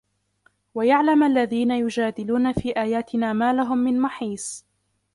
[0.75, 4.65] وَيَعْلَمَ الَّذِينَ يُجَادِلُونَ فِي آيَاتِنَا مَا لَهُمْ مِنْ مَحِيصٍ